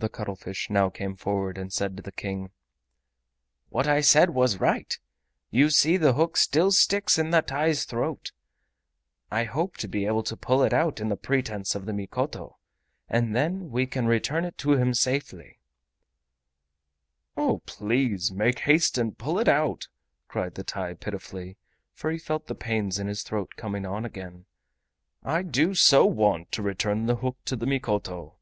The 0.00 0.08
cuttlefish 0.08 0.70
now 0.70 0.90
came 0.90 1.16
forward, 1.16 1.58
and 1.58 1.72
said 1.72 1.96
to 1.96 2.02
the 2.04 2.12
King: 2.12 2.52
"What 3.68 3.88
I 3.88 4.00
said 4.00 4.30
was 4.30 4.60
right. 4.60 4.96
You 5.50 5.70
see 5.70 5.96
the 5.96 6.12
hook 6.12 6.36
still 6.36 6.70
sticks 6.70 7.18
in 7.18 7.30
the 7.30 7.40
TAI'S 7.42 7.84
throat. 7.84 8.30
I 9.28 9.42
hope 9.42 9.76
to 9.78 9.88
be 9.88 10.06
able 10.06 10.22
to 10.22 10.36
pull 10.36 10.62
it 10.62 10.72
out 10.72 11.00
in 11.00 11.08
the 11.08 11.16
presence 11.16 11.74
of 11.74 11.84
the 11.84 11.92
Mikoto, 11.92 12.58
and 13.08 13.34
then 13.34 13.72
we 13.72 13.86
can 13.88 14.06
return 14.06 14.44
it 14.44 14.56
to 14.58 14.74
him 14.74 14.94
safely!" 14.94 15.58
"O 17.36 17.58
please 17.66 18.30
make 18.30 18.60
haste 18.60 18.98
and 18.98 19.18
pull 19.18 19.40
it 19.40 19.48
out!" 19.48 19.88
cried 20.28 20.54
the 20.54 20.62
TAI, 20.62 20.94
pitifully, 20.94 21.56
for 21.92 22.12
he 22.12 22.18
felt 22.18 22.46
the 22.46 22.54
pains 22.54 23.00
in 23.00 23.08
his 23.08 23.24
throat 23.24 23.54
coming 23.56 23.84
on 23.84 24.04
again; 24.04 24.46
"I 25.24 25.42
do 25.42 25.74
so 25.74 26.06
want 26.06 26.52
to 26.52 26.62
return 26.62 27.06
the 27.06 27.16
hook 27.16 27.38
to 27.46 27.56
the 27.56 27.66
Mikoto." 27.66 28.36